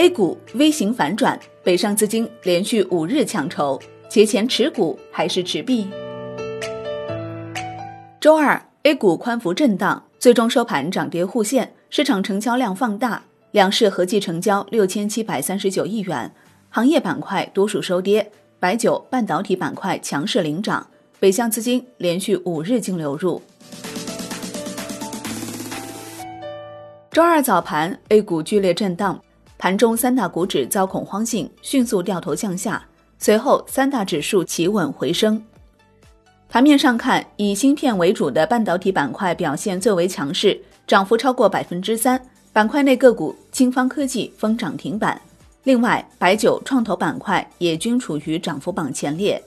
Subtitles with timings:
[0.00, 5.86] A 股 V 型反转，北上资金连续五日抢筹，节前持股还是持币？
[8.18, 16.32] 周二，A 股宽幅震荡，最终收盘涨跌互现，市场成交量放大，两市合计成交六千七百三十九亿元，
[16.70, 20.86] 行业板块多数收跌，白酒、半导体板块强势领涨，
[21.18, 23.42] 北向资金连续五日净流入。
[27.10, 29.20] 周二早盘，A 股剧烈震荡。
[29.60, 32.82] 盘中三大股指遭恐慌性迅速掉头向下，
[33.18, 35.38] 随后三大指数企稳回升。
[36.48, 42.18] 盘面上看，以芯片为主的半导体板块表现最为强势，涨幅超过百分之三。
[42.54, 45.20] 板块内个股清方科技封涨停板，
[45.64, 49.40] 另外白酒、创投板块也均处于涨幅榜前列。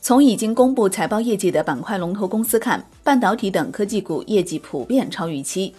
[0.00, 5.72] 从已经公布财报业绩的板块龙头公司看，半导体等科技股业绩普遍超预期。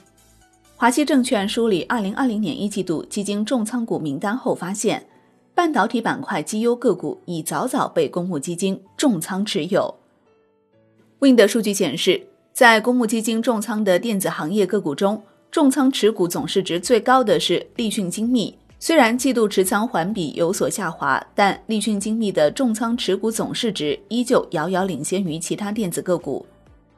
[0.76, 5.06] 华西证券梳理二零二零年一季度基金重仓股名单后发现，
[5.54, 9.94] 半导体板块绩优个股已早早被公募基金重仓持有。
[11.20, 18.54] Wind 数据显示，在公募基金重仓的电子行业个股中，重仓持股总市值最高的是立讯精密。
[18.80, 26.46] 虽然季度持仓环比有所下滑，但立讯精密的重仓持股总市值依旧遥遥领先于其他电子个股。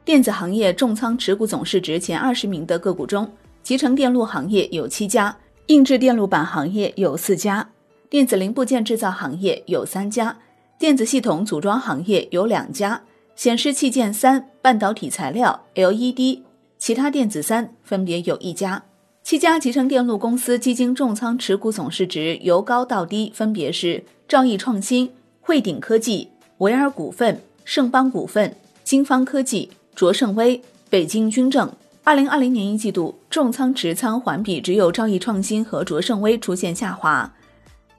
[0.04, 3.30] 电子行业重仓持股总市值前二十名的个股中，
[3.66, 7.68] 集成电路行业有七家，硬质电路板行业有四家，
[8.08, 10.38] 电子零部件制造行业有三家，
[10.78, 13.02] 电子系统组装行业有两家，
[13.34, 16.42] 显示器件三，半导体材料、LED，
[16.78, 18.84] 其他电子三分别有一家。
[19.24, 26.28] 七家集成电路公司基金重仓持股总市值由高到低分别是兆易创新、汇顶科技、
[26.58, 31.68] 维尔股份、盛邦股份、金方科技、卓胜微、北京军政。
[32.06, 37.28] 二零二零年一季度重仓持仓环比只有兆易创新和卓胜微出现下滑，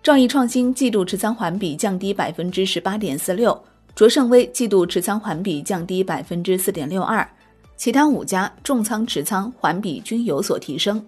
[0.01, 3.61] 兆易创新季度持仓环比降低百分之十八点四六，
[3.93, 7.29] 卓胜微季度持仓环比降低百分之四点六二，
[7.75, 11.05] 其他五家重仓持仓环比均有所提升。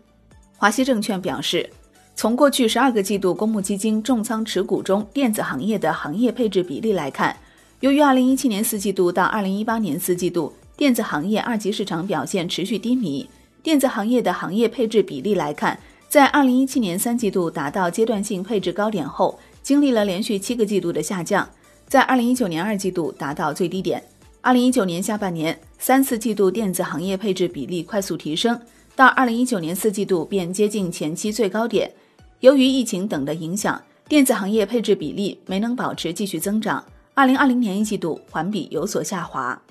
[0.58, 1.70] 华西证券表示，
[2.16, 7.34] 从过去十二个季度公募基金重仓持股中电子行业的行业配置比例来看，
[7.80, 10.52] 由于二零一七年四季度到二零一八年四季度。
[10.80, 13.28] 电子行业二级市场表现持续低迷，
[13.62, 21.46] 电子行业的行业配置比例来看，在二零一七年三季度达到阶段性配置高点后，经历了连续七个季度的下降，
[21.90, 24.02] 在二零一九年二季度达到最低点。
[24.40, 28.58] 二零一九年下半年三四季度电子行业配置比例快速提升，
[28.96, 31.92] 到二零一九年四季度便接近前期最高点。
[32.40, 36.82] 由于疫情等的影响，电子行业配置比例没能保持继续增长，
[37.16, 39.62] 二零二零年一季度环比有所下滑。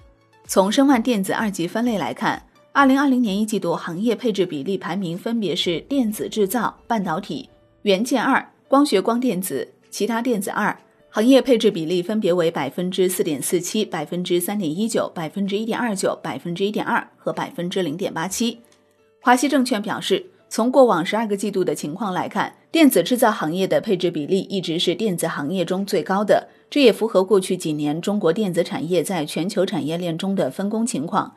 [0.51, 2.43] 从申万电子二级分类来看，
[2.73, 7.51] 二零二零年一季度行业配置比例排名分别是电子制造、半导体、
[7.83, 10.75] 元件二、光学光电子、其他电子二，
[11.11, 18.59] 行业配置比例分别为百分之四点四七、百分之三点一九、百分之一点二九、百分之一点二和百分之零点八七。
[19.21, 26.49] 华西证券表示，从过往十二个季度的情况来看，电子制造行业的配置比例一直是电子行业中最高的。
[26.71, 31.35] 这也符合过去几年中国电子产业在全球产业链中的分工情况，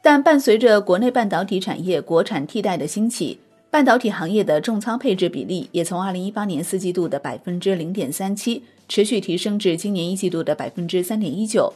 [0.00, 3.38] 但伴随着国内半导体产业国产替代的兴起，
[3.70, 11.70] 半导体行业的重仓配置比例也从二零一八年四季度的百分之零点三七持续提升至今年一季度的百分之三点一九，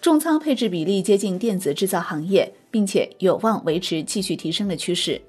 [0.00, 5.20] 重仓配置比例接近电子制造行业，并且有望维持继续提升的趋势。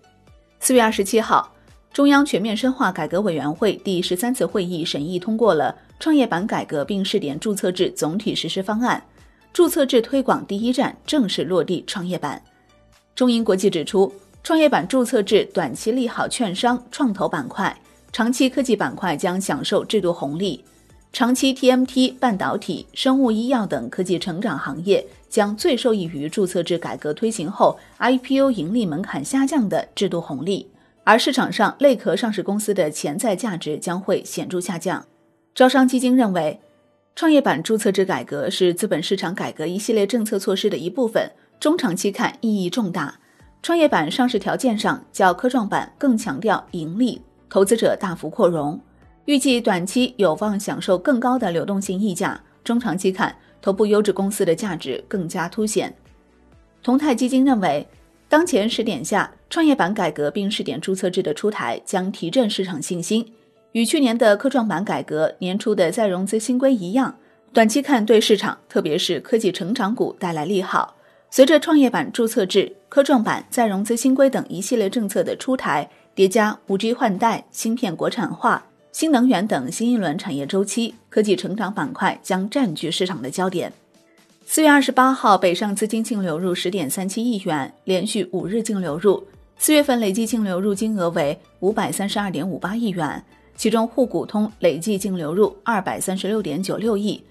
[0.61, 1.53] 四月二十七号，
[1.94, 5.75] 中央全面深化改革委员会第十三次会议审议通过了。
[6.00, 9.03] 创业板改革并试点注册制总体实施方案，
[9.52, 11.84] 注册制推广第一站正式落地。
[11.88, 12.40] 创业板，
[13.16, 17.75] 中银国际指出，创业板注册制短期利好券商、创投板块，
[18.12, 20.64] 长期科技板块将享受制度红利，
[21.12, 30.69] 长期 TMT、半导体、生物医药等科技成长行业将最受益于注册制改革推行后 IPO 盈利门槛下降的制度红利，
[31.07, 35.06] 而市场上类壳上市公司的潜在价值将会显著下降。
[35.56, 36.59] 招商基金认为，
[37.15, 41.31] 创业板注册制改革是资本市场改革一系列政策措施的一部分，
[41.62, 43.18] 中长期看意义重大。
[43.63, 48.77] 创业板上市条件上较科创板更强调盈利，投资者大幅扩容，
[49.24, 52.38] 预计短期有望享受更高的流动性溢价。
[52.65, 55.95] 中长期看，头部优质公司的价值更加凸显。
[56.83, 57.88] 同泰基金认为，
[58.29, 63.25] 当前时点下，创业板改革并试点注册制的出台将提振市场信心。
[63.71, 67.15] 与去年的科创板改革年初的再融资新规一样，
[67.53, 70.95] 短期看对市场，特别是科技成长股带来利好。
[71.29, 83.71] 随着创业板注册制、科创板再融资新规等一系列政策的出台，叠加五 G 换代、芯片国产化、新能源等新一轮产业周期，科技成长板块将占据市场的焦点。
[84.49, 89.21] 四月二十八号，北上资金净流入十点三七亿元，连续五日净流入。
[89.57, 93.21] 四月份累计净流入金额为五百三十二点五八亿元，
[93.57, 97.21] 其中沪股通累计净流入二百三十六点九六亿，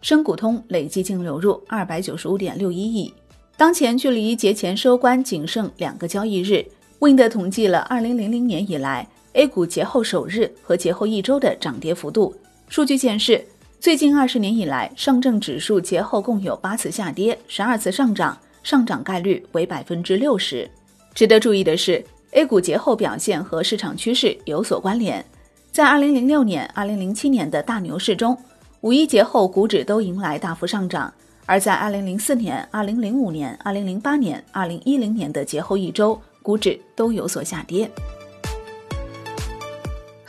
[0.00, 3.12] 深股通累计净流入二百九十五点六一亿。
[3.58, 6.64] 当前距离节前收官仅剩两个交易日
[7.00, 12.34] ，Wind 统计了二零零零年以来 A 股节后首日和节后一周的涨跌幅度。
[12.70, 13.44] 数据显示，
[13.82, 20.70] 最近二十年以来，上证指数节后共有八次下跌，十二次上涨，上涨概率为百分之六十。
[21.14, 22.00] 值得注意的是
[22.30, 25.24] ，A 股节后表现和市场趋势有所关联。
[25.72, 28.38] 在二零零六年、二零零七年的大牛市中，
[28.82, 31.12] 五一节后股指都迎来大幅上涨；
[31.44, 37.90] 而在二零零四年、二零零五年、二零零八年、二零一零年的节后一周，股指都有所下跌。